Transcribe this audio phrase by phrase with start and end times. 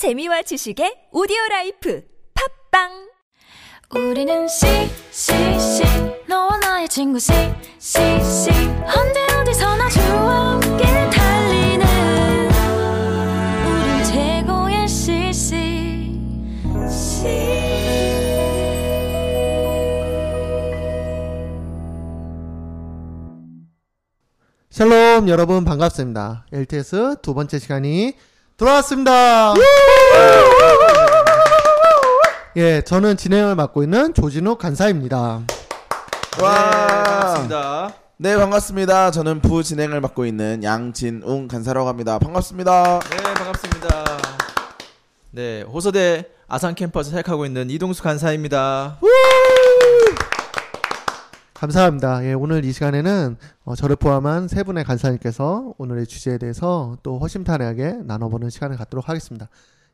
[0.00, 2.02] 재미와 지식의 오디오 라이프
[2.72, 2.88] 팟빵
[3.94, 5.82] 우리는 CCC
[6.26, 8.50] 너와 나의 친구 CCC
[8.96, 11.84] 언제 어디서나 좋아 함께 달리는
[13.66, 16.18] 우린 최고의 CC
[24.70, 26.46] 샬롬 여러분 반갑습니다.
[26.54, 28.14] LTS 두 번째 시간이
[28.60, 29.54] 돌아왔습니다.
[32.56, 35.40] 예, 저는 진행을 맡고 있는 조진욱 간사입니다.
[36.42, 36.60] 와.
[37.02, 37.94] 반갑습니다.
[38.18, 39.12] 네, 반갑습니다.
[39.12, 42.18] 저는 부 진행을 맡고 있는 양진웅 간사라고 합니다.
[42.18, 43.00] 반갑습니다.
[43.00, 44.04] 네, 반갑습니다.
[45.30, 48.98] 네, 호서대 아산 캠퍼스 사역하고 있는 이동수 간사입니다.
[51.60, 52.24] 감사합니다.
[52.24, 57.98] 예, 오늘 이 시간에는 어, 저를 포함한 세 분의 간사님께서 오늘의 주제에 대해서 또 허심탄회하게
[58.04, 59.50] 나눠보는 시간을 갖도록 하겠습니다.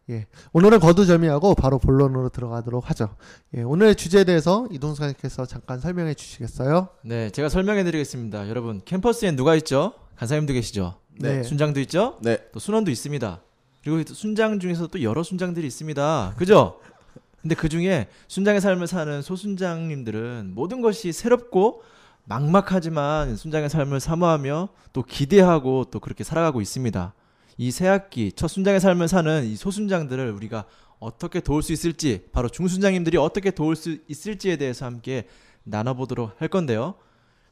[0.08, 3.16] 예, 오늘은 거두절미하고 바로 본론으로 들어가도록 하죠.
[3.56, 6.86] 예, 오늘의 주제에 대해서 이동수 간사님께서 잠깐 설명해 주시겠어요?
[7.02, 8.48] 네, 제가 설명해 드리겠습니다.
[8.48, 9.94] 여러분, 캠퍼스엔 누가 있죠?
[10.18, 10.94] 간사님도 계시죠?
[11.18, 11.42] 네.
[11.42, 12.16] 순장도 있죠?
[12.22, 12.38] 네.
[12.52, 13.40] 또 순원도 있습니다.
[13.82, 16.34] 그리고 또 순장 중에서 또 여러 순장들이 있습니다.
[16.36, 16.78] 그죠?
[17.46, 21.80] 근데 그 중에 순장의 삶을 사는 소순장님들은 모든 것이 새롭고
[22.24, 27.14] 막막하지만 순장의 삶을 사모하며 또 기대하고 또 그렇게 살아가고 있습니다.
[27.58, 30.64] 이 새 학기 첫 순장의 삶을 사는 이 소순장들을 우리가
[30.98, 35.28] 어떻게 도울 수 있을지 바로 중순장님들이 어떻게 도울 수 있을지에 대해서 함께
[35.62, 36.96] 나눠보도록 할 건데요.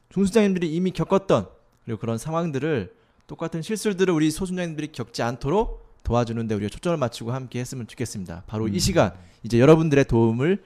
[0.09, 1.47] 중순장님들이 이미 겪었던
[1.85, 2.93] 그리고 그런 상황들을
[3.29, 8.45] 똑같은 실수들을 우리 소순장님들이 겪지 않도록 도와주는데 우리가 초점을 맞추고 함께 했으면 좋겠습니다.
[8.47, 10.63] 바로 이 시간 이제 여러분들의 도움을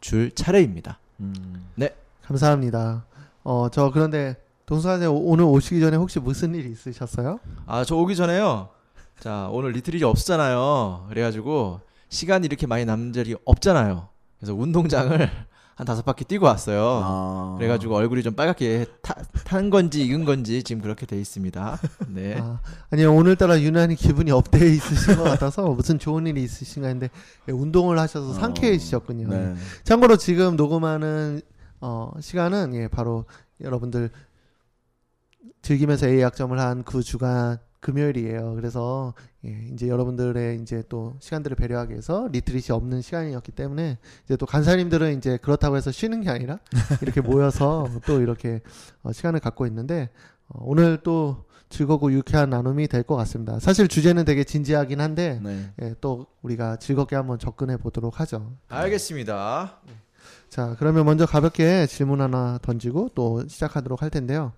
[0.00, 0.98] 줄 차례입니다.
[1.20, 1.66] 음.
[2.22, 3.04] 감사합니다.
[3.44, 7.38] 어, 저 그런데 동수 간사 오늘 오시기 전에 혹시 무슨 일 있으셨어요?
[7.66, 8.68] 아, 저 오기 전에요.
[9.20, 11.06] 자, 오늘 리트릴이 없었잖아요.
[11.08, 14.08] 그래가지고 시간이 이렇게 많이 남은 자리 없잖아요.
[14.38, 15.30] 그래서 운동장을
[15.76, 17.02] 한 다섯 바퀴 뛰고 왔어요.
[17.04, 17.54] 아.
[17.58, 21.78] 그래가지고 얼굴이 좀 빨갛게 타, 탄 건지 익은 건지 지금 그렇게 돼 있습니다.
[22.08, 22.38] 네.
[22.40, 22.60] 아,
[22.90, 27.10] 아니요 오늘따라 유난히 기분이 up돼 있으신 것 같아서 무슨 좋은 일이 있으신가 했는데
[27.48, 29.28] 예, 운동을 하셔서 상쾌해지셨군요.
[29.28, 29.54] 네.
[29.84, 31.42] 참고로 지금 녹음하는
[31.82, 33.26] 어, 시간은 예, 바로
[33.60, 34.08] 여러분들
[35.60, 38.54] 즐기면서 A 약점을 한 그 주간 금요일이에요.
[38.56, 39.14] 그래서
[39.44, 45.16] 예, 이제 여러분들의 이제 또 시간들을 배려하기 위해서 리트릿이 없는 시간이었기 때문에 이제 또 간사님들은
[45.18, 46.58] 이제 그렇다고 해서 쉬는 게 아니라
[47.00, 48.60] 이렇게 모여서 또 이렇게
[49.04, 50.10] 어, 시간을 갖고 있는데
[50.48, 53.60] 어, 오늘 또 즐겁고 유쾌한 나눔이 될 것 같습니다.
[53.60, 55.72] 사실 주제는 되게 진지하긴 한데 네.
[55.82, 58.52] 예, 또 우리가 즐겁게 한번 접근해 보도록 하죠.
[58.68, 59.78] 알겠습니다.
[60.48, 64.52] 자, 그러면 먼저 가볍게 질문 하나 던지고 또 시작하도록 할 텐데요.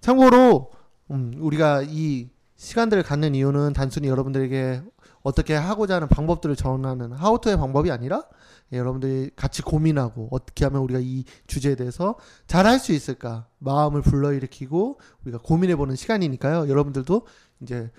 [0.00, 0.70] 참고로
[1.12, 2.28] 음, 우리가 이
[2.62, 4.82] 시간들을 갖는 이유는 단순히 여러분들에게
[5.22, 8.24] 어떻게 하고자 하는 방법들을 전하는 하우투의 방법이 아니라
[8.72, 14.00] 예, 여러분들이 같이 고민하고 어떻게 하면 우리가 이 주제에 대해서 잘 할 수 있을까 마음을
[14.02, 16.68] 불러일으키고 우리가 고민해보는 시간이니까요.
[16.68, 17.26] 여러분들도
[17.62, 17.90] 이제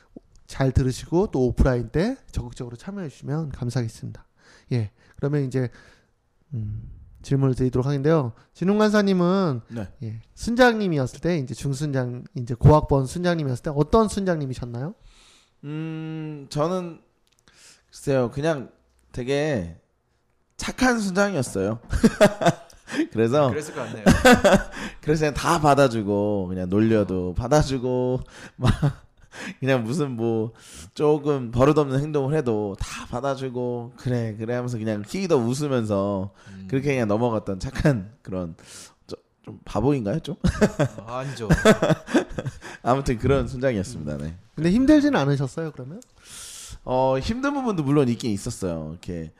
[0.47, 4.25] 잘 들으시고 또 오프라인 때 적극적으로 참여해 주시면 감사하겠습니다.
[4.71, 5.69] 예, 그러면 이제
[6.53, 6.89] 음,
[7.23, 8.33] 질문을 드리도록 하는데요.
[8.53, 9.87] 진웅 간사님은 네.
[10.03, 14.93] 예, 순장님이었을 때 이제 중순장 이제 고학번 순장님이었을 때 어떤 순장님이셨나요?
[15.63, 17.01] 음, 저는
[17.89, 18.29] 글쎄요.
[18.31, 18.69] 그냥
[19.11, 19.77] 되게
[20.57, 21.79] 착한 순장이었어요.
[23.11, 24.03] 그래서 그랬을 것 같네요.
[25.01, 28.19] 그래서 그냥 다 받아주고 그냥 놀려도 받아주고
[28.57, 28.71] 막
[29.59, 30.53] 그냥 무슨 뭐
[30.93, 36.67] 조금 버릇없는 행동을 해도 다 받아주고 그래 그래 하면서 그냥 희도 웃으면서 음.
[36.69, 38.55] 그렇게 그냥 넘어갔던 착한 그런
[39.07, 40.35] 저- 좀 바보인가요 좀
[41.05, 41.49] 아, 아니죠.
[42.81, 44.17] 아무튼 그런 순장이었습니다.
[44.17, 44.35] 네.
[44.55, 46.01] 근데 힘들지는 않으셨어요 그러면?
[46.85, 48.89] 어 힘든 부분도 물론 있긴 있었어요.
[48.91, 49.31] 이렇게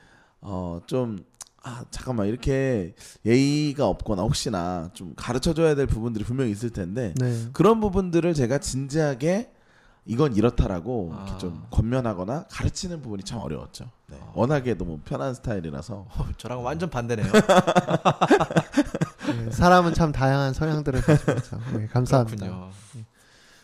[0.42, 1.24] 어좀
[1.66, 2.94] 아 잠깐만 이렇게
[3.26, 7.48] 예의가 없거나 혹시나 좀 가르쳐 줘야 될 부분들이 분명히 있을 텐데 네.
[7.54, 9.50] 그런 부분들을 제가 진지하게
[10.06, 11.24] 이건 이렇다라고 아.
[11.24, 13.86] 이렇게 좀 권면하거나 가르치는 부분이 참 어려웠죠.
[14.08, 14.18] 네.
[14.22, 14.32] 아.
[14.36, 16.06] 워낙에 너무 편한 스타일이라서.
[16.10, 17.32] 어, 저랑 완전 반대네요.
[19.28, 21.60] 네, 사람은 참 다양한 성향들을 가지고 있죠.
[21.74, 22.46] 네, 감사합니다.
[22.46, 22.70] 그렇군요.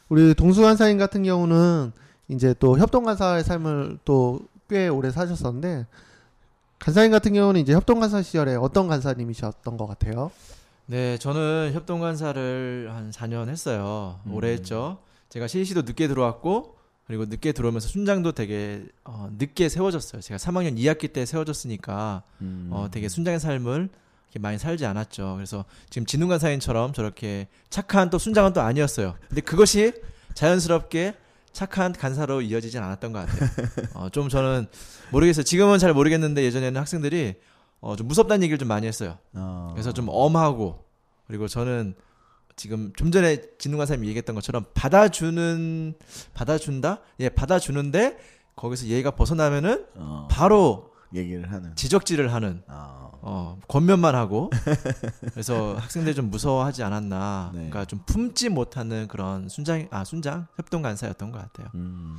[0.08, 1.92] 우리 동수 간사님 같은 경우는
[2.30, 4.40] 이제 또 협동 간사의 삶을 또
[4.70, 5.88] 꽤 오래 사셨었는데
[6.78, 10.32] 간사님 같은 경우는 이제 협동 간사 시절에 어떤 간사님이셨던 것 같아요?
[10.86, 14.20] 네, 저는 협동 간사를 한 4년 했어요.
[14.28, 14.34] 음.
[14.34, 15.00] 오래 했죠.
[15.30, 20.22] 제가 CC도 늦게 들어왔고 그리고 늦게 들어오면서 순장도 되게 어, 늦게 세워졌어요.
[20.22, 22.70] 제가 3학년 2학기 때 세워졌으니까 음.
[22.72, 23.90] 어, 되게 순장의 삶을
[24.28, 25.34] 이렇게 많이 살지 않았죠.
[25.36, 29.16] 그래서 지금 진흥관 사인처럼 저렇게 착한 또 순장은 또 아니었어요.
[29.28, 29.94] 근데 그것이
[30.36, 31.16] 자연스럽게
[31.52, 33.50] 착한 간사로 이어지진 않았던 것 같아요.
[33.96, 34.68] 어, 좀 저는
[35.12, 35.44] 모르겠어요.
[35.44, 37.36] 지금은 잘 모르겠는데 예전에는 학생들이
[37.82, 39.18] 어, 좀 무섭다는 얘기를 좀 많이 했어요.
[39.34, 39.72] 어.
[39.74, 40.86] 그래서 좀 엄하고
[41.26, 41.96] 그리고 저는
[42.60, 45.94] 지금 좀 전에 진웅관 사님이 얘기했던 것처럼 받아주는
[46.34, 47.00] 받아준다?
[47.22, 48.18] 예, 받아주는데
[48.58, 51.76] 거기서 얘가 벗어나면은 어, 바로 얘기를 하는.
[51.76, 53.10] 지적질을 하는 어.
[53.22, 54.50] 어, 권면만 하고
[55.32, 57.52] 그래서 학생들이 좀 무서워하지 않았나.
[57.54, 57.60] 네.
[57.60, 61.68] 그러니까 좀 품지 못하는 그런 순장 아 순장 협동 간사였던 것 같아요.
[61.76, 62.16] 음.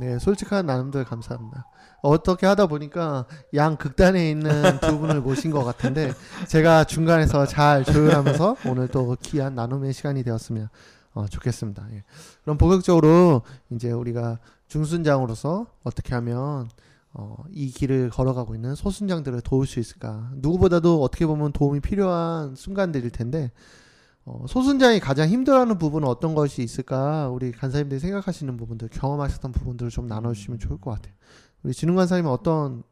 [0.00, 1.66] 네, 솔직한 나눔들 감사합니다.
[2.02, 6.12] 어떻게 하다 보니까 양 극단에 있는 두 분을 모신 것 같은데
[6.48, 10.68] 제가 중간에서 잘 조율하면서 오늘 또 귀한 나눔의 시간이 되었으면
[11.14, 11.86] 어, 좋겠습니다.
[11.92, 12.04] 예.
[12.42, 14.38] 그럼 본격적으로 이제 우리가
[14.68, 16.68] 중순장으로서 어떻게 하면
[17.14, 20.30] 어, 이 길을 걸어가고 있는 소순장들을 도울 수 있을까?
[20.34, 23.52] 누구보다도 어떻게 보면 도움이 필요한 순간들일 텐데
[24.24, 27.28] 어, 소순장이 가장 힘들어하는 부분은 어떤 것이 있을까?
[27.28, 31.14] 우리 간사님들이 생각하시는 부분들, 경험하셨던 부분들을 좀 나눠주시면 좋을 것 같아요.
[31.62, 32.82] 우리 진흥 간사님은 어떤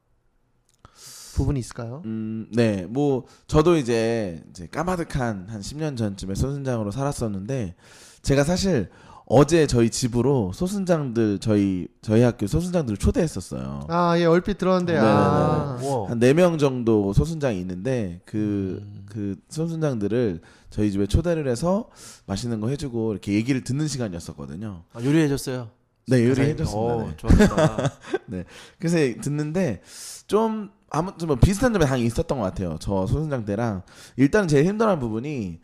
[1.35, 2.03] 부분이 있을까요?
[2.05, 7.75] 음, 네, 뭐 저도 이제 이제 까마득한 한 10년 전쯤에 소순장으로 살았었는데
[8.21, 8.91] 제가 사실
[9.35, 13.87] 어제 저희 집으로 소순장들 저희 저희 학교 소순장들을 초대했었어요.
[13.89, 16.11] 아, 예, 얼핏 들었는데, 아, 우와.
[16.11, 19.07] 한네 명 정도 소순장이 있는데 그 음.
[19.09, 21.89] 그 소순장들을 저희 집에 초대를 해서
[22.27, 24.83] 맛있는 거 해주고 이렇게 얘기를 듣는 시간이었었거든요.
[24.93, 25.71] 아, 요리해줬어요.
[26.09, 26.29] 네.
[26.29, 26.95] 요리해줬습니다.
[26.95, 27.17] 어, 네.
[27.17, 27.93] 좋았다.
[28.79, 29.81] 그래서 듣는데
[30.27, 32.77] 좀 아무튼 뭐 비슷한 점이 당연히 있었던 것 같아요.
[32.81, 33.81] 저 소순장 때랑
[34.19, 35.61] 일단 제일 힘들어한 부분이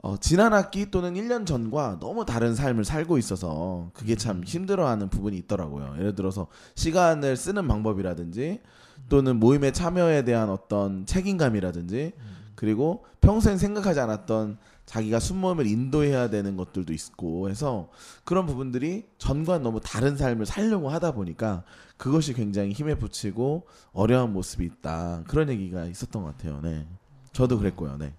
[0.00, 5.36] 어, 지난 학기 또는 1년 전과 너무 다른 삶을 살고 있어서 그게 참 힘들어하는 부분이
[5.38, 5.96] 있더라고요.
[5.98, 6.46] 예를 들어서
[6.76, 8.60] 시간을 쓰는 방법이라든지
[9.08, 12.12] 또는 모임에 참여에 대한 어떤 책임감이라든지
[12.54, 17.88] 그리고 평소엔 생각하지 않았던 자기가 순모임을 인도해야 되는 것들도 있고 해서
[18.24, 21.62] 그런 부분들이 전과 너무 다른 삶을 살려고 하다 보니까
[21.96, 26.60] 그것이 굉장히 힘에 부치고 어려운 모습이 있다 그런 얘기가 있었던 것 같아요.
[26.62, 26.86] 네,
[27.32, 27.98] 저도 그랬고요.
[27.98, 28.14] 네.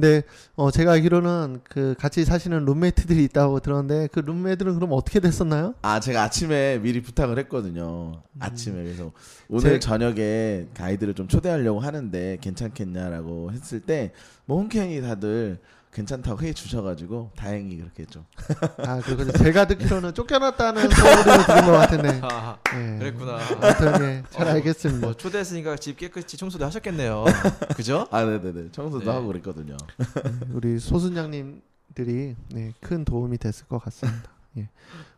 [0.00, 0.22] 근데
[0.54, 5.74] 어 제가 알기로는 그 같이 사시는 룸메이트들이 있다고 들었는데 그 룸메이트들은 그럼 어떻게 됐었나요?
[5.82, 8.22] 아 제가 아침에 미리 부탁을 했거든요.
[8.38, 9.12] 아침에 그래서
[9.48, 14.12] 오늘 제- 저녁에 그 아이들을 좀 초대하려고 하는데 괜찮겠냐라고 했을 때
[14.48, 15.58] 뭐 흔쾌히 다들
[15.96, 18.26] 괜찮다고 해 주셔가지고 다행히 그렇게 했죠.
[18.86, 19.32] 아, 그렇군요.
[19.32, 22.20] 제가 듣기로는 쫓겨났다는 소리를 들은 것 같은데.
[22.22, 22.98] 아, 예.
[22.98, 23.38] 그랬구나.
[23.62, 25.06] 아무튼 예, 잘 알겠습니다.
[25.06, 27.24] 뭐 초대했으니까 집 깨끗이 청소도 하셨겠네요.
[27.76, 28.06] 그죠?
[28.10, 29.10] 아 네네네 청소도 네.
[29.10, 29.78] 하고 그랬거든요.
[30.52, 34.30] 우리 소순장님들이 네, 큰 도움이 됐을 것 같습니다.
[34.58, 34.68] 예.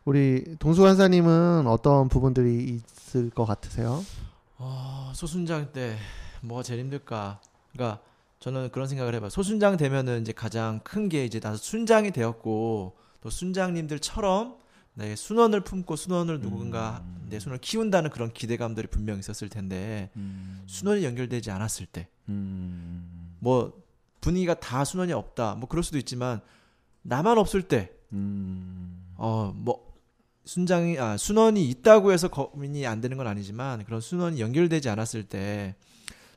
[0.05, 4.01] 우리 동수관사님은 어떤 부분들이 있을 것 같으세요?
[4.57, 5.97] 어, 소순장 때
[6.39, 7.41] 뭐가 제일 힘들까?
[7.73, 7.99] 그러니까
[8.39, 9.29] 저는 그런 생각을 해봐요.
[9.29, 14.57] 소순장 되면은 이제 가장 큰 게 이제 나도 순장이 되었고 또 순장님들처럼
[14.93, 17.27] 내 순원을 품고 순원을 누군가 음.
[17.29, 20.09] 내 순원을 키운다는 그런 기대감들이 분명 있었을 텐데
[20.67, 23.35] 순원이 연결되지 않았을 때 음.
[23.39, 23.73] 뭐
[24.21, 26.41] 분위기가 다 순원이 없다 뭐 그럴 수도 있지만
[27.01, 29.05] 나만 없을 때 음.
[29.15, 29.89] 어, 뭐
[30.45, 35.75] 순장이 아 순원이 있다고 해서 고민이 안 되는 건 아니지만 그런 순원이 연결되지 않았을 때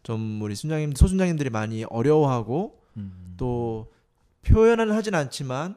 [0.02, 3.34] 좀 우리 순장님 소순장님들이 많이 어려워하고 음.
[3.36, 3.92] 또
[4.42, 5.76] 표현은 하진 않지만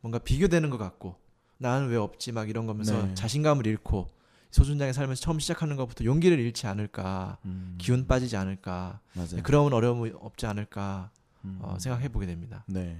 [0.00, 1.16] 뭔가 비교되는 것 같고
[1.58, 3.14] 나는 왜 없지 막 이런 거면서 네.
[3.14, 4.08] 자신감을 잃고
[4.50, 7.74] 소순장의 삶에서 처음 시작하는 것부터 용기를 잃지 않을까 음.
[7.78, 9.42] 기운 빠지지 않을까 맞아요.
[9.42, 11.10] 그런 어려움이 없지 않을까
[11.44, 11.58] 음.
[11.60, 12.64] 어, 생각해 보게 됩니다.
[12.68, 12.98] 네.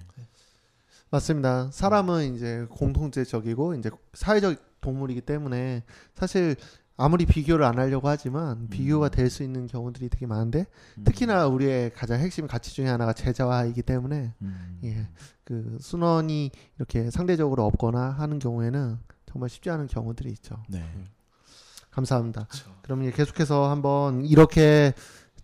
[1.10, 1.70] 맞습니다.
[1.70, 5.84] 사람은 이제 공통체적이고 이제 사회적 동물이기 때문에
[6.16, 6.56] 사실
[6.96, 10.66] 아무리 비교를 안 하려고 하지만 비교가 될 수 있는 경우들이 되게 많은데
[10.98, 11.04] 음.
[11.04, 14.78] 특히나 우리의 가장 핵심 가치 중에 하나가 제자화이기 때문에 음.
[14.84, 15.08] 예,
[15.42, 20.62] 그 순원이 이렇게 상대적으로 없거나 하는 경우에는 정말 쉽지 않은 경우들이 있죠.
[20.68, 20.84] 네.
[21.90, 22.46] 감사합니다.
[22.48, 22.70] 그렇죠.
[22.82, 24.94] 그럼 계속해서 한번 이렇게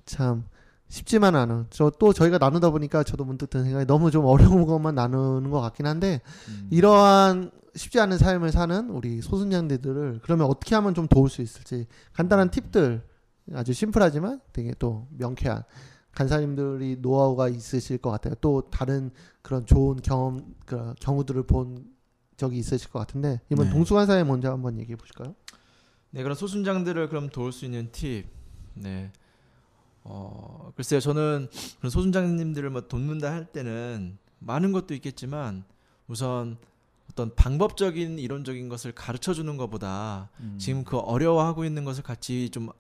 [0.05, 0.45] 참
[0.89, 4.95] 쉽지만 않은 저 또 저희가 나누다 보니까 저도 문득 든 생각이 너무 좀 어려운 것만
[4.95, 6.69] 나누는 것 같긴 한데 음.
[6.71, 12.51] 이러한 쉽지 않은 삶을 사는 우리 소순장들을 그러면 어떻게 하면 좀 도울 수 있을지 간단한
[12.51, 13.03] 팁들
[13.55, 15.65] 아주 심플하지만 되게 또 명쾌한
[16.13, 18.35] 간사님들이 노하우가 있으실 것 같아요.
[18.41, 19.11] 또 다른
[19.43, 21.87] 그런 좋은 경험 그 경우들을 본
[22.37, 23.73] 적이 있으실 것 같은데 이번 네.
[23.73, 25.35] 동수간사에 먼저 한번 얘기해 보실까요?
[26.11, 28.27] 네, 그런 소순장들을 그럼 도울 수 있는 팁.
[28.75, 29.13] 네.
[30.03, 31.01] 어, 글쎄요.
[31.01, 31.49] 저는
[31.79, 35.65] 그런 소순장님들을 뭐 돕는다 할 때는 많은 것도 있겠지만
[36.09, 36.57] 우선
[37.21, 40.57] 어떤 방법적인 이론적인 것을 가르쳐 주는 것보다 음.
[40.59, 42.71] 지금 그 어려워하고 있는 것을 같이 좀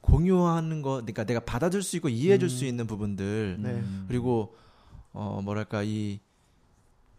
[0.00, 2.68] 공유하는 거 그러니까 내가 받아줄 수 있고 이해해 줄수 음.
[2.68, 3.84] 있는 부분들 네.
[4.08, 4.56] 그리고
[5.12, 6.18] 어 뭐랄까 이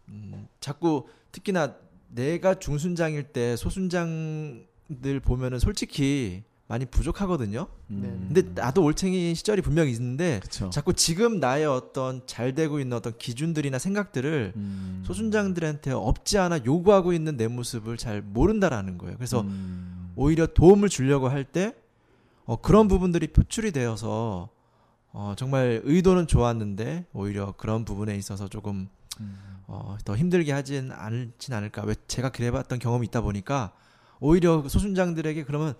[0.08, 1.76] 음, 자꾸 특히나
[2.08, 7.66] 내가 중순장일 때 소순장들 보면은 솔직히 많이 부족하거든요.
[7.88, 8.08] 네.
[8.08, 10.70] 근데 나도 올챙이 시절이 분명히 있는데 그렇죠.
[10.70, 15.02] 자꾸 지금 나의 어떤 잘 되고 있는 어떤 기준들이나 생각들을 음.
[15.06, 19.16] 소순장들한테 없지 않아 요구하고 있는 내 모습을 잘 모른다라는 거예요.
[19.16, 20.12] 그래서 음.
[20.16, 21.74] 오히려 도움을 주려고 할 때
[22.46, 24.48] 어, 그런 부분들이 표출이 되어서
[25.12, 28.88] 어, 정말 의도는 좋았는데 오히려 그런 부분에 있어서 조금
[29.66, 31.82] 어, 더 힘들게 하진 않진 않을까.
[31.84, 33.72] 왜 제가 그래봤던 경험이 있다 보니까
[34.20, 35.74] 오히려 소순장들에게 그러면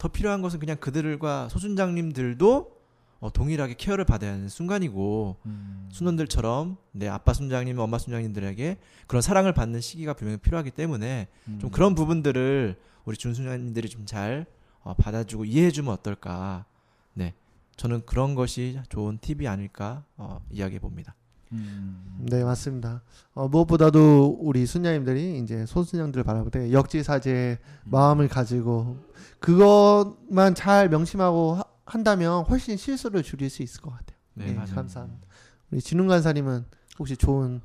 [0.00, 2.80] 더 필요한 것은 그냥 그들과 소순장님들도
[3.20, 5.88] 어, 동일하게 케어를 받아야 하는 순간이고 음.
[5.92, 11.58] 순원들처럼 내 아빠 순장님, 엄마 순장님들에게 그런 사랑을 받는 시기가 분명히 필요하기 때문에 음.
[11.60, 14.46] 좀 그런 부분들을 우리 준순장님들이 좀잘
[14.82, 16.64] 어, 받아주고 이해해주면 어떨까.
[17.12, 17.34] 네,
[17.76, 21.14] 저는 그런 것이 좋은 팁이 아닐까 어, 이야기해 봅니다.
[21.52, 22.20] 음.
[22.22, 23.02] 네 맞습니다.
[23.34, 28.96] 어, 무엇보다도 우리 순장님들이 이제 소순장들을 바라볼 때 역지사지의 마음을 가지고
[29.40, 34.16] 그것만 잘 명심하고 하- 한다면 훨씬 실수를 줄일 수 있을 것 같아요.
[34.34, 34.74] 네, 네, 맞아요.
[34.74, 35.26] 감사합니다.
[35.70, 36.64] 우리 진웅 간사님은
[36.98, 37.60] 혹시 좋은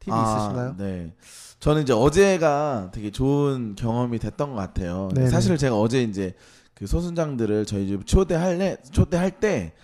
[0.00, 0.76] 팁이 아, 있으신가요?
[0.78, 1.14] 네.
[1.60, 5.08] 저는 이제 어제가 되게 좋은 경험이 됐던 것 같아요.
[5.14, 5.28] 네네.
[5.28, 6.34] 사실 제가 어제 이제
[6.74, 9.74] 그 소순장들을 저희 집 초대할래 초대할 때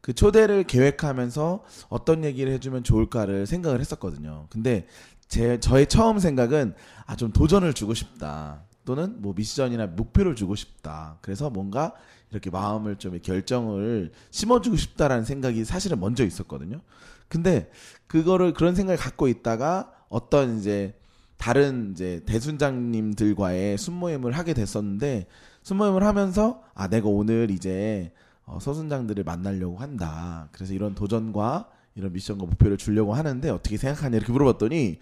[0.00, 4.46] 그 초대를 계획하면서 어떤 얘기를 해주면 좋을까를 생각을 했었거든요.
[4.48, 4.86] 근데
[5.26, 8.62] 제 저의 처음 생각은 아 좀 도전을 주고 싶다.
[8.88, 11.18] 또는 뭐 미션이나 목표를 주고 싶다.
[11.20, 11.92] 그래서 뭔가
[12.30, 16.80] 이렇게 마음을 좀 결정을 심어주고 싶다라는 생각이 사실은 먼저 있었거든요.
[17.28, 17.70] 근데
[18.06, 20.98] 그거를 그런 생각을 갖고 있다가 어떤 이제
[21.36, 25.26] 다른 이제 대순장님들과의 순모임을 하게 됐었는데
[25.64, 28.10] 순모임을 하면서 아 내가 오늘 이제
[28.46, 30.48] 어, 서순장들을 만나려고 한다.
[30.52, 34.98] 그래서 이런 도전과 이런 미션과 목표를 주려고 하는데 어떻게 생각하냐 이렇게 물어봤더니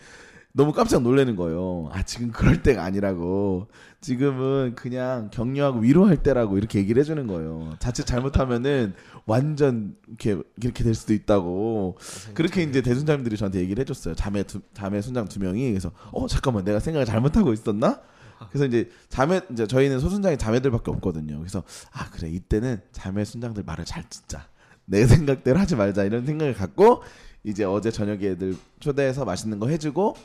[0.57, 1.91] 너무 깜짝 놀라는 거예요.
[1.93, 3.69] 아 지금 그럴 때가 아니라고.
[4.01, 7.75] 지금은 그냥 격려하고 위로할 때라고 이렇게 얘기를 해주는 거예요.
[7.79, 8.95] 자칫 잘못하면은
[9.27, 11.99] 완전 이렇게 이렇게 될 수도 있다고.
[12.33, 14.15] 그렇게 이제 대순장님들이 저한테 얘기를 해줬어요.
[14.15, 18.01] 자매 두, 자매 순장 두 명이 그래서 어 잠깐만 내가 생각을 잘못하고 있었나?
[18.49, 21.39] 그래서 이제 자매 이제 저희는 소순장이 자매들밖에 없거든요.
[21.39, 24.49] 그래서 아 그래 이때는 자매 순장들 말을 잘 듣자.
[24.87, 27.03] 내 생각대로 하지 말자 이런 생각을 갖고
[27.45, 30.17] 이제 어제 저녁에 애들 초대해서 맛있는 거 해주고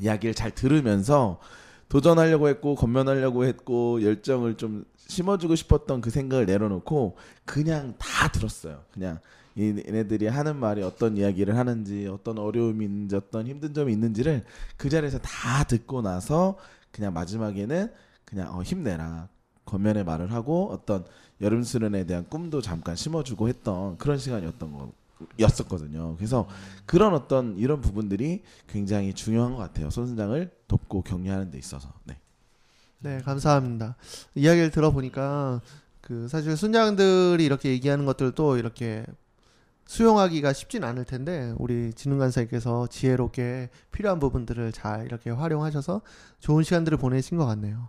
[0.00, 1.38] 이야기를 잘 들으면서
[1.88, 8.82] 도전하려고 했고 건면하려고 했고 열정을 좀 심어주고 싶었던 그 생각을 내려놓고 그냥 다 들었어요.
[8.92, 9.18] 그냥
[9.56, 14.44] 이- 얘네들이 하는 말이 어떤 이야기를 하는지 어떤 어려움이 있는지 어떤 힘든 점이 있는지를
[14.76, 16.56] 그 자리에서 다 듣고 나서
[16.92, 17.90] 그냥 마지막에는
[18.24, 19.28] 그냥 어, 힘내라
[19.64, 21.04] 겉면의 말을 하고 어떤
[21.40, 24.92] 여름 수련에 대한 꿈도 잠깐 심어주고 했던 그런 시간이었던 거
[25.38, 26.16] 였었거든요.
[26.16, 26.48] 그래서
[26.86, 29.90] 그런 어떤 이런 부분들이 굉장히 중요한 것 같아요.
[29.90, 31.92] 손순장을 돕고 격려하는 데 있어서.
[32.04, 32.18] 네.
[33.00, 33.96] 네, 감사합니다.
[34.34, 35.60] 이야기를 들어보니까
[36.00, 39.04] 그 사실 순장들이 이렇게 얘기하는 것들도 이렇게
[39.86, 46.02] 수용하기가 쉽진 않을 텐데 우리 진흥간사님께서 지혜롭게 필요한 부분들을 잘 이렇게 활용하셔서
[46.40, 47.88] 좋은 시간들을 보내신 것 같네요.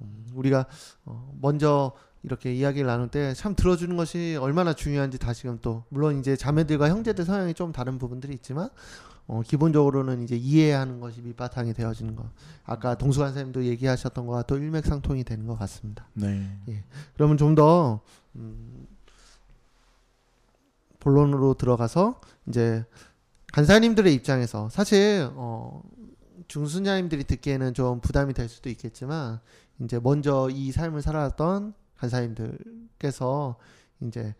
[0.00, 0.66] 음, 우리가
[1.04, 1.92] 어, 먼저
[2.26, 7.24] 이렇게 이야기를 나눌 때 참 들어주는 것이 얼마나 중요한지 다시금 또 물론 이제 자매들과 형제들
[7.24, 8.68] 성향이 좀 다른 부분들이 있지만
[9.28, 12.26] 어, 기본적으로는 이제 이해하는 것이 밑바탕이 되어지는 것.
[12.64, 16.06] 아까 동수관 선생님도 얘기하셨던 거와 또 일맥상통이 되는 것 같습니다.
[16.14, 16.48] 네.
[17.14, 18.00] 그러면 좀 더
[18.36, 18.86] 음,
[21.00, 22.84] 본론으로 들어가서 이제
[23.52, 25.82] 간사님들의 입장에서 사실 어,
[26.48, 29.40] 중순자님들이 듣기에는 좀 부담이 될 수도 있겠지만
[29.80, 33.56] 이제 먼저 이 삶을 살아왔던 간사님들께서
[34.00, 34.34] 이제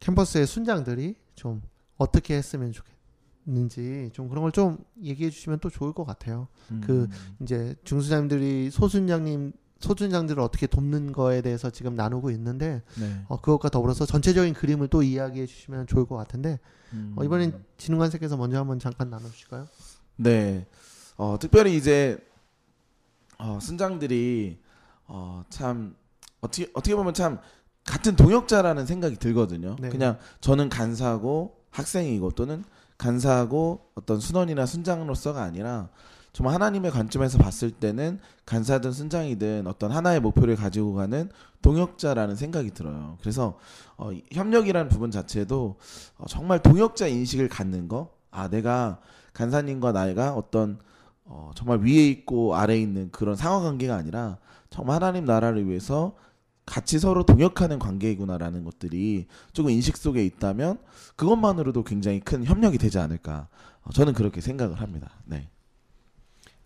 [0.00, 1.62] 캠퍼스의 순장들이 좀
[1.96, 6.48] 어떻게 했으면 좋겠는지 좀 그런 걸 좀 얘기해 주시면 또 좋을 것 같아요.
[6.82, 7.08] 그
[7.40, 13.24] 이제 중수장님들이 소순장님 소순장들을 어떻게 돕는 거에 대해서 지금 나누고 있는데 네.
[13.28, 16.58] 어, 그것과 더불어서 전체적인 그림을 또 이야기해 주시면 좋을 것 같은데
[16.92, 17.14] 음.
[17.16, 19.66] 어, 이번엔 진흥관세께서 먼저 한번 잠깐 나눠주실까요?
[20.16, 20.66] 네.
[21.16, 22.18] 어, 특별히 이제
[23.38, 24.58] 어, 순장들이
[25.06, 25.96] 어, 참
[26.40, 27.38] 어떻게 어떻게 보면 참
[27.84, 29.76] 같은 동역자라는 생각이 들거든요.
[29.80, 29.88] 네.
[29.88, 32.64] 그냥 저는 간사고 학생이고 또는
[32.98, 35.88] 간사하고 어떤 순원이나 순장으로서가 아니라
[36.32, 41.28] 정말 하나님의 관점에서 봤을 때는 간사든 순장이든 어떤 하나의 목표를 가지고 가는
[41.62, 43.16] 동역자라는 생각이 들어요.
[43.20, 43.58] 그래서
[43.96, 45.76] 어, 이 협력이라는 부분 자체도
[46.18, 48.10] 어, 정말 동역자 인식을 갖는 거.
[48.30, 49.00] 아 내가
[49.32, 50.78] 간사님과 나이가 어떤
[51.24, 56.14] 어, 정말 위에 있고 아래에 있는 그런 상하 관계가 아니라 정말 하나님 나라를 위해서
[56.70, 60.78] 같이 서로 동역하는 관계이구나라는 것들이 조금 인식 속에 있다면
[61.16, 63.48] 그것만으로도 굉장히 큰 협력이 되지 않을까.
[63.82, 65.10] 어, 저는 그렇게 생각을 합니다.
[65.24, 65.50] 네.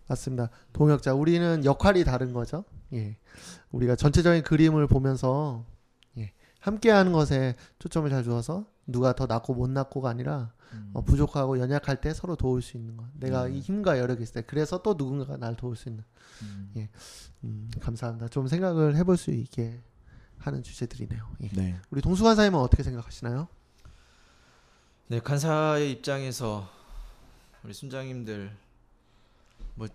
[0.07, 0.51] 맞습니다.
[0.73, 2.65] 동역자 우리는 역할이 다른 거죠.
[2.93, 3.17] 예.
[3.71, 5.65] 우리가 전체적인 그림을 보면서
[6.19, 6.33] 예.
[6.59, 10.53] 함께하는 것에 초점을 잘 두어서 누가 더 낫고 못 낫고가 아니라
[10.93, 13.05] 어, 부족하고 연약할 때 서로 도울 수 있는 것.
[13.19, 16.03] 내가 이 힘과 여력이 있을 때 그래서 또 누군가가 날 도울 수 있는.
[16.77, 16.89] 예.
[17.43, 18.27] 음, 감사합니다.
[18.27, 19.81] 좀 생각을 해볼 수 있게
[20.47, 21.27] 하는 주제들이네요.
[21.43, 21.47] 예.
[21.53, 21.75] 네.
[21.89, 23.47] 우리 동수관사님은 어떻게 생각하시나요?
[25.07, 26.67] 네, 간사의 입장에서
[27.63, 28.51] 우리 순장님들
[29.75, 29.87] 뭐,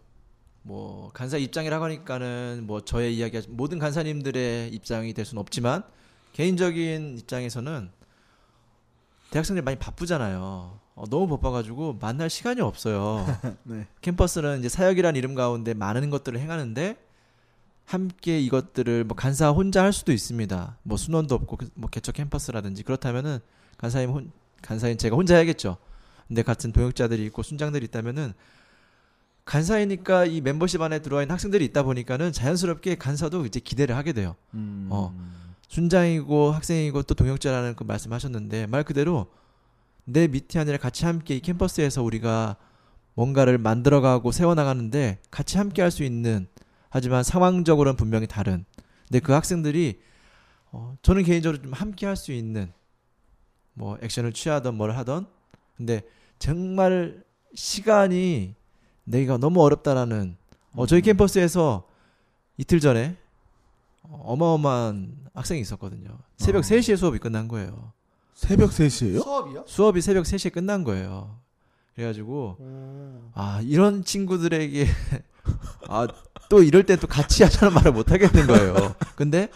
[0.63, 5.85] 뭐 간사 입장이라고 하니까는 뭐 저의 이야기가 모든 간사님들의 입장이 될 수는 없지만
[6.33, 7.91] 개인적인 입장에서는
[9.31, 10.81] 대학생들 많이 바쁘잖아요.
[10.95, 13.25] 어, 너무 바빠가지고 만날 시간이 없어요.
[13.65, 13.87] 네.
[14.01, 17.10] 캠퍼스는 이제 사역이라는 이름 가운데 많은 것들을 행하는데
[17.95, 20.77] 함께 이것들을 뭐 간사 혼자 할 수도 있습니다.
[20.85, 23.41] 뭐 순원도 없고 그- 뭐 개척 캠퍼스라든지 그렇다면은
[23.79, 24.31] 간사님 혼
[24.63, 25.77] 간사인 제가 혼자 해야겠죠.
[26.29, 28.33] 근데 같은 동역자들이 있고 순장들이 있다면은
[29.45, 34.37] 간사이니까 이 멤버십 안에 들어와 있는 학생들이 있다 보니까는 자연스럽게 간사도 이제 기대를 하게 돼요.
[34.55, 34.87] 음.
[34.91, 35.13] 어.
[35.69, 39.27] 순장이고 학생이고 또 동역자라는 그 말씀하셨는데 말 그대로
[40.05, 42.57] 내 밑이 아니라 같이 함께 이 캠퍼스에서 우리가
[43.15, 46.47] 뭔가를 만들어가고 세워나가는데 같이 함께 할 수 있는
[46.91, 48.65] 하지만 상황적으로는 분명히 다른
[49.09, 50.01] 근데 그 학생들이
[50.73, 52.73] 어, 저는 개인적으로 좀 함께 할 수 있는
[53.73, 55.27] 뭐 액션을 취하던 뭘 하던
[55.77, 56.03] 근데
[56.39, 58.55] 정말 시간이
[59.05, 60.37] 내가 너무 어렵다라는
[60.75, 61.89] 어, 저희 캠퍼스에서
[62.57, 63.17] 이틀 전에
[64.03, 66.19] 어, 어마어마한 학생이 있었거든요.
[66.37, 66.63] 새벽 어.
[66.63, 67.93] 3시에 수업이 끝난 거예요.
[68.35, 69.23] 새벽 3시에요?
[69.23, 69.65] 수업이요?
[69.67, 71.39] 수업이 새벽 3시에 끝난 거예요.
[71.95, 73.31] 그래가지고 음.
[73.35, 74.87] 아 이런 친구들에게
[75.89, 76.07] 아
[76.51, 78.95] 또 이럴 때 또 같이 하자는 말을 못 하겠는 거예요.
[79.17, 79.49] 근데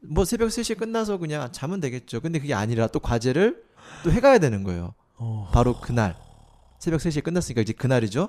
[0.00, 2.20] 뭐 새벽 3시에 끝나서 그냥 자면 되겠죠.
[2.20, 3.62] 근데 그게 아니라 또 과제를
[4.04, 4.94] 또 해가야 되는 거예요.
[5.16, 5.50] 어.
[5.52, 6.16] 바로 그날
[6.78, 8.28] 새벽 3시에 끝났으니까 이제 그날이죠.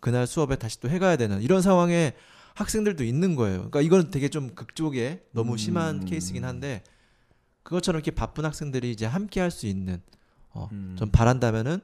[0.00, 2.14] 그날 수업에 다시 또 해가야 되는 이런 상황에
[2.54, 3.56] 학생들도 있는 거예요.
[3.70, 6.04] 그러니까 이건 되게 좀 극쪽에 너무 심한 음.
[6.04, 6.82] 케이스긴 한데
[7.64, 10.00] 그것처럼 이렇게 바쁜 학생들이 이제 함께 할 수 있는
[10.50, 10.94] 어, 음.
[10.96, 11.80] 좀 바란다면은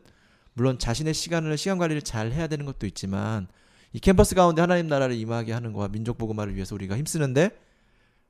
[0.52, 3.48] 물론 자신의 시간을 시간 관리를 잘 해야 되는 것도 있지만
[3.94, 7.50] 이 캠퍼스 가운데 하나님 나라를 임하게 하는 거와 민족 복음화를 위해서 우리가 힘쓰는데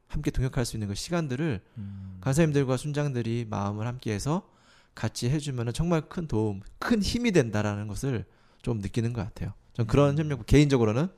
[0.07, 2.19] 함께 동역할 수 있는 그 시간들을 음.
[2.21, 4.47] 간사님들과 순장들이 마음을 함께해서
[4.95, 8.27] 같이 해주면은 정말 큰 도움, 큰 힘이 된다라는 것을
[8.61, 9.55] 좀 느끼는 것 같아요.
[9.73, 11.09] 전 그런 협력 개인적으로는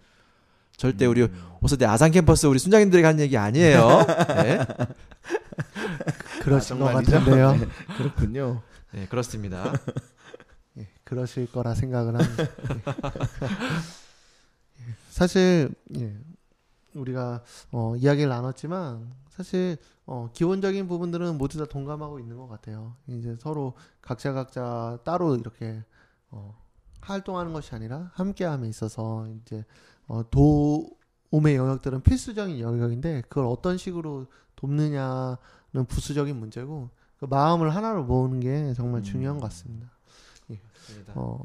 [0.77, 1.29] 절대 우리
[1.61, 4.07] 오서대 아산 캠퍼스 우리 순장님들에게 한 얘기 아니에요.
[4.29, 4.65] 네,
[6.43, 7.13] 그러신 것 아, 정말이죠?
[7.13, 7.53] 같은데요.
[7.57, 7.67] 네,
[7.99, 8.63] 그렇군요.
[8.93, 9.73] 네 그렇습니다.
[10.79, 12.45] 예, 그러실 거라 생각을 합니다.
[12.45, 12.81] 예.
[15.11, 16.17] 사실 예,
[16.95, 22.95] 우리가 어, 이야기를 나눴지만 사실 어, 기본적인 부분들은 모두 다 동감하고 있는 것 같아요.
[23.07, 25.83] 이제 서로 각자 각자 따로 이렇게
[26.31, 26.57] 어,
[27.01, 29.65] 활동하는 것이 아니라 함께함에 있어서 이제
[30.07, 35.37] 어, 도움의 영역들은 필수적인 영역인데 그걸 어떤 식으로 돕느냐는
[35.89, 39.91] 부수적인 문제고 그 마음을 하나로 모으는 게 정말 중요한 것 같습니다.
[41.15, 41.43] 어,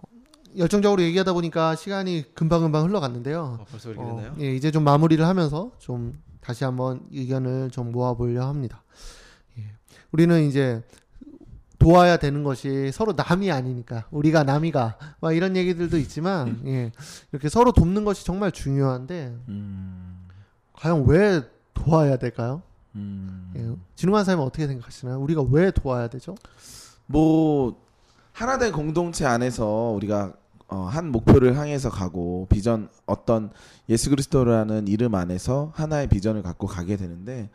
[0.57, 3.59] 열정적으로 얘기하다 보니까 시간이 금방금방 흘러갔는데요.
[3.61, 4.35] 어, 벌써 그렇게 어, 됐나요?
[4.39, 8.83] 예, 이제 좀 마무리를 하면서 좀 다시 한번 의견을 좀 모아보려 합니다.
[9.57, 9.63] 예.
[10.11, 10.81] 우리는 이제
[11.77, 16.91] 도와야 되는 것이 서로 남이 아니니까 우리가 남이가 막 이런 얘기들도 있지만 예,
[17.31, 20.27] 이렇게 서로 돕는 것이 정말 중요한데 음.
[20.73, 21.41] 과연 왜
[21.73, 22.61] 도와야 될까요?
[22.95, 23.51] 음.
[23.55, 25.19] 예, 진흥한 사람은 어떻게 생각하시나요?
[25.19, 26.35] 우리가 왜 도와야 되죠?
[27.07, 27.81] 뭐
[28.33, 30.33] 하나된 공동체 안에서 우리가
[30.67, 33.51] 어, 한 목표를 향해서 가고 비전 어떤
[33.89, 37.49] 예수 그리스도라는 이름 안에서 하나의 비전을 갖고 가게 되는데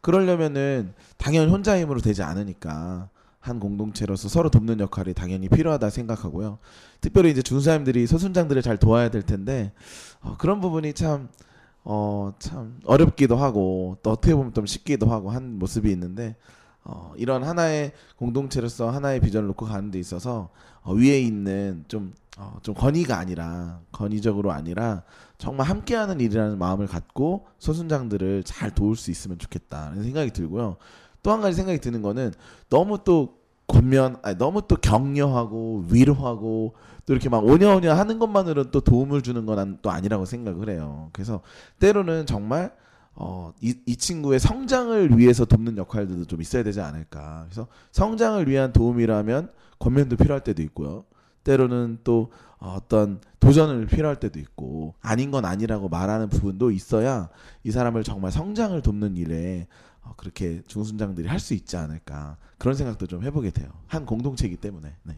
[0.00, 6.58] 그러려면은 당연히 혼자 힘으로 되지 않으니까 한 공동체로서 서로 돕는 역할이 당연히 필요하다 생각하고요.
[7.00, 9.72] 특별히 이제 중사님들이 소순장들을 잘 도와야 될 텐데
[10.22, 11.28] 어, 그런 부분이 참
[11.84, 16.36] 어, 참 어렵기도 하고 또 어떻게 보면 좀 쉽기도 하고 한 모습이 있는데
[16.84, 20.50] 어, 이런 하나의 공동체로서 하나의 비전을 놓고 가는 데 있어서
[20.82, 25.02] 어, 위에 있는 좀, 어, 좀 권위가 아니라 권위적으로 아니라
[25.38, 30.76] 정말 함께하는 일이라는 마음을 갖고 소순장들을 잘 도울 수 있으면 좋겠다는 생각이 들고요.
[31.22, 32.32] 또 한 가지 생각이 드는 거는
[32.68, 33.36] 너무 또
[33.68, 36.74] 권면, 아니, 너무 또 격려하고 위로하고
[37.06, 41.10] 또 이렇게 막 오냐오냐 하는 것만으로 또 도움을 주는 건 또 아니라고 생각을 해요.
[41.12, 41.40] 그래서
[41.78, 42.72] 때로는 정말
[43.14, 47.44] 어, 이, 이 친구의 성장을 위해서 돕는 역할들도 좀 있어야 되지 않을까.
[47.46, 51.04] 그래서 성장을 위한 도움이라면 권면도 필요할 때도 있고요.
[51.44, 57.28] 때로는 또 어, 어떤 도전을 필요할 때도 있고 아닌 건 아니라고 말하는 부분도 있어야
[57.64, 59.66] 이 사람을 정말 성장을 돕는 일에
[60.02, 63.70] 어, 그렇게 중순장들이 할 수 있지 않을까 그런 생각도 좀 해보게 돼요.
[63.88, 64.94] 한 공동체이기 때문에.
[65.02, 65.16] 네.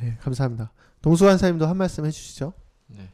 [0.00, 0.72] 네, 감사합니다.
[1.00, 2.52] 동수관 사님도 한 말씀 해주시죠.
[2.88, 3.08] 네.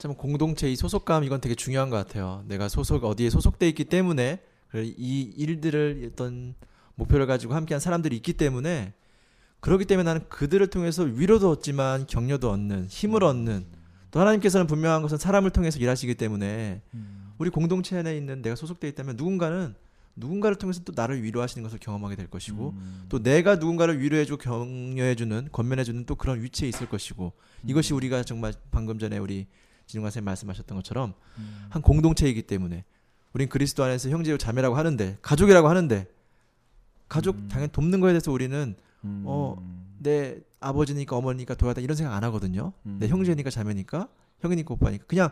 [0.00, 2.42] 참 공동체 이 소속감 이건 되게 중요한 것 같아요.
[2.48, 6.54] 내가 소속 어디에 소속돼 있기 때문에 그이 일들을 어떤
[6.94, 8.94] 목표를 가지고 함께한 사람들이 있기 때문에
[9.60, 13.66] 그렇기 때문에 나는 그들을 통해서 위로도 얻지만 격려도 얻는 힘을 얻는
[14.10, 16.80] 또 하나님께서는 분명한 것은 사람을 통해서 일하시기 때문에
[17.36, 19.74] 우리 공동체 안에 있는 내가 소속돼 있다면 누군가는
[20.16, 22.74] 누군가를 통해서 또 나를 위로하시는 것을 경험하게 될 것이고
[23.10, 27.34] 또 내가 누군가를 위로해주고 격려해주는 권면해주는 또 그런 위치에 있을 것이고
[27.66, 29.46] 이것이 우리가 정말 방금 전에 우리
[29.90, 31.14] 진웅관 선생님 말씀하셨던 것처럼
[31.68, 32.84] 한 공동체이기 때문에
[33.32, 36.06] 우린 그리스도 안에서 형제요 자매라고 하는데 가족이라고 하는데
[37.08, 38.74] 가족 당연히 돕는 거에 대해서 우리는
[39.24, 39.56] 어,
[39.98, 42.72] 내 아버지니까 어머니니까 도와다 이런 생각 안 하거든요.
[42.82, 44.08] 내 형제니까 자매니까
[44.40, 45.30] 형이니까 오빠니까 그냥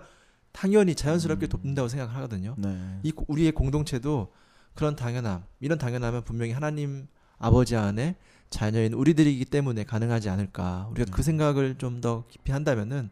[0.52, 2.54] 당연히 자연스럽게 돕는다고 생각을 하거든요.
[2.58, 2.98] 네.
[3.02, 4.32] 이 고- 우리의 공동체도
[4.74, 7.06] 그런 당연함, 이런 당연함은 분명히 하나님
[7.38, 8.16] 아버지 안에
[8.50, 10.88] 자녀인 우리들이기 때문에 가능하지 않을까.
[10.90, 13.10] 우리가 그 생각을 좀 더 깊이 한다면은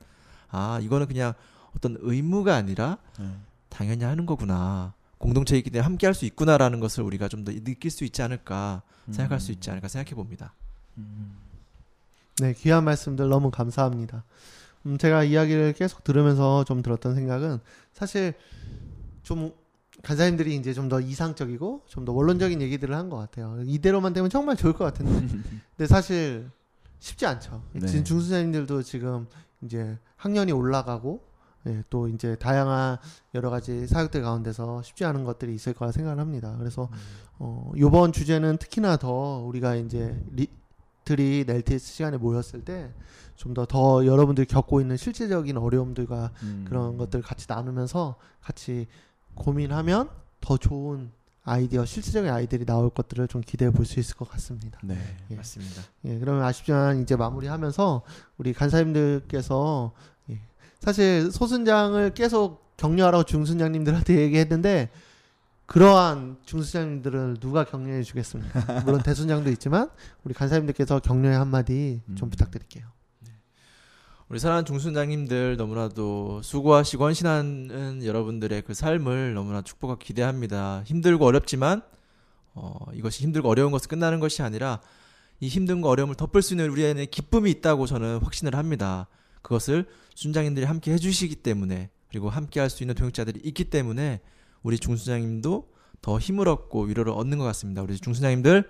[0.50, 1.32] 아 이거는 그냥
[1.76, 3.30] 어떤 의무가 아니라 네.
[3.68, 4.94] 당연히 하는 거구나.
[5.18, 9.40] 공동체이기 때문에 함께 할 수 있구나라는 것을 우리가 좀 더 느낄 수 있지 않을까 생각할
[9.40, 10.52] 수 있지 않을까 생각해 봅니다.
[12.38, 14.24] 네, 귀한 말씀들 너무 감사합니다.
[14.84, 17.58] 음, 제가 이야기를 계속 들으면서 좀 들었던 생각은
[17.94, 18.34] 사실
[19.22, 19.52] 좀
[20.02, 23.58] 간사님들이 이제 좀 더 이상적이고 좀 더 원론적인 얘기들을 한 것 같아요.
[23.64, 25.12] 이대로만 되면 정말 좋을 것 같은데.
[25.76, 26.48] 근데 사실
[27.00, 27.62] 쉽지 않죠.
[27.72, 27.86] 네.
[27.86, 29.26] 지금 중수자님들도 지금
[29.66, 31.20] 이제 학년이 올라가고
[31.66, 32.96] 예, 또 이제 다양한
[33.34, 36.54] 여러 가지 사역들 가운데서 쉽지 않은 것들이 있을 거라 생각을 합니다.
[36.58, 36.88] 그래서
[37.38, 40.48] 어, 이번 주제는 특히나 더 우리가 이제 리
[41.04, 42.90] 들이 넬티스 시간에 모였을 때
[43.36, 46.64] 좀 더더 여러분들이 겪고 있는 실제적인 어려움들과 음.
[46.66, 48.86] 그런 것들 같이 나누면서 같이
[49.34, 50.08] 고민하면
[50.40, 51.12] 더 좋은
[51.48, 54.80] 아이디어, 실질적인 아이들이 나올 것들을 좀 기대해 볼 수 있을 것 같습니다.
[54.82, 54.98] 네.
[55.30, 55.36] 예.
[55.36, 55.82] 맞습니다.
[56.04, 58.02] 예, 그러면 아쉽지만 이제 마무리하면서
[58.36, 59.92] 우리 간사님들께서
[60.30, 60.40] 예,
[60.80, 64.90] 사실 소순장을 계속 격려하라고 중순장님들한테 얘기했는데
[65.66, 68.82] 그러한 중순장님들을 누가 격려해 주겠습니까?
[68.84, 69.88] 물론 대순장도 있지만
[70.24, 72.30] 우리 간사님들께서 격려의 한마디 좀 음.
[72.30, 72.84] 부탁드릴게요.
[74.28, 80.82] 우리 사랑하는 중순장님들 너무나도 수고하시고 헌신하는 여러분들의 그 삶을 너무나 축복하고 기대합니다.
[80.84, 81.82] 힘들고 어렵지만
[82.54, 84.80] 어, 이것이 힘들고 어려운 것을 끝나는 것이 아니라
[85.38, 89.06] 이 힘든과 어려움을 덮을 수 있는 우리 안에 기쁨이 있다고 저는 확신을 합니다.
[89.42, 89.86] 그것을
[90.16, 94.20] 순장님들이 함께 해주시기 때문에 그리고 함께 할 수 있는 동역자들이 있기 때문에
[94.64, 95.68] 우리 중순장님도
[96.02, 97.80] 더 힘을 얻고 위로를 얻는 것 같습니다.
[97.82, 98.68] 우리 중순장님들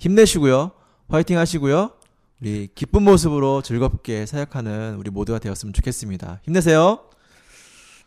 [0.00, 0.72] 힘내시고요.
[1.08, 1.92] 화이팅 하시고요.
[2.40, 6.40] 우리 기쁜 모습으로 즐겁게 사역하는 우리 모두가 되었으면 좋겠습니다.
[6.44, 7.00] 힘내세요.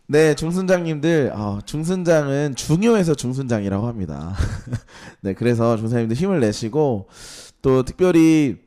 [0.08, 4.34] 네, 중순장님들, 어, 중순장은 중요해서 중순장이라고 합니다.
[5.20, 7.10] 네, 그래서 중순장님들 힘을 내시고,
[7.62, 8.58] 또 특별히,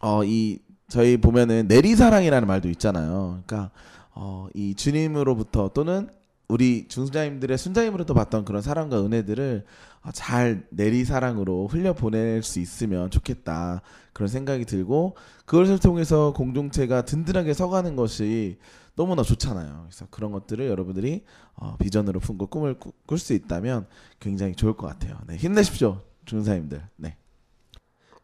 [0.00, 3.42] 어, 이, 저희 보면은 내리사랑이라는 말도 있잖아요.
[3.44, 3.70] 그러니까,
[4.14, 6.08] 어, 이 주님으로부터 또는
[6.48, 9.64] 우리 중순장님들의 순장님으로부터 받던 그런 사랑과 은혜들을
[9.95, 13.82] 어, 잘 내리사랑으로 흘려보낼 수 있으면 좋겠다.
[14.12, 18.58] 그런 생각이 들고, 그것을 통해서 공동체가 든든하게 서가는 것이
[18.96, 19.86] 너무나 좋잖아요.
[19.88, 23.86] 그래서 그런 것들을 여러분들이 어, 비전으로 품고 꿈을 꿀 수 있다면
[24.18, 25.18] 굉장히 좋을 것 같아요.
[25.26, 26.82] 네, 힘내십시오, 중사님들.
[26.96, 27.16] 네.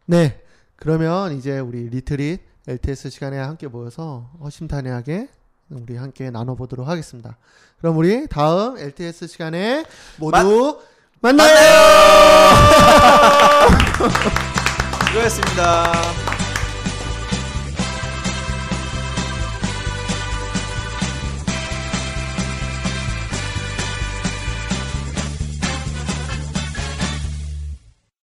[0.07, 0.43] 네,
[0.77, 5.29] 그러면 이제 우리 리트릿 LTS 시간에 함께 모여서 허심탄회하게
[5.71, 7.37] 우리 함께 나눠보도록 하겠습니다.
[7.79, 9.85] 그럼 우리 다음 LTS 시간에
[10.19, 10.81] 모두
[11.23, 11.47] 만나요!
[15.07, 16.22] 수고하셨습니다.